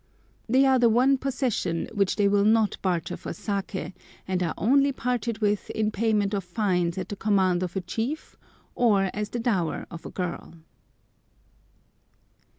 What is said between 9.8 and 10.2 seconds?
of a